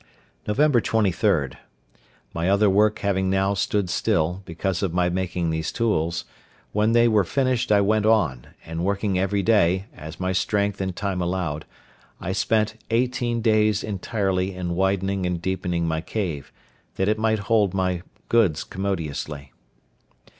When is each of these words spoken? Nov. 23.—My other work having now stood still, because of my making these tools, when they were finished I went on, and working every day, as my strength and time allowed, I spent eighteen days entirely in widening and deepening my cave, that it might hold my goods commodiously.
Nov. 0.47 0.57
23.—My 0.57 2.49
other 2.49 2.67
work 2.71 2.97
having 3.01 3.29
now 3.29 3.53
stood 3.53 3.87
still, 3.87 4.41
because 4.45 4.81
of 4.81 4.95
my 4.95 5.09
making 5.11 5.51
these 5.51 5.71
tools, 5.71 6.25
when 6.71 6.93
they 6.93 7.07
were 7.07 7.23
finished 7.23 7.71
I 7.71 7.81
went 7.81 8.07
on, 8.07 8.47
and 8.65 8.83
working 8.83 9.19
every 9.19 9.43
day, 9.43 9.85
as 9.95 10.19
my 10.19 10.31
strength 10.31 10.81
and 10.81 10.95
time 10.95 11.21
allowed, 11.21 11.65
I 12.19 12.31
spent 12.31 12.83
eighteen 12.89 13.41
days 13.43 13.83
entirely 13.83 14.55
in 14.55 14.73
widening 14.73 15.27
and 15.27 15.39
deepening 15.39 15.87
my 15.87 16.01
cave, 16.01 16.51
that 16.95 17.07
it 17.07 17.19
might 17.19 17.37
hold 17.45 17.75
my 17.75 18.01
goods 18.27 18.63
commodiously. 18.63 19.51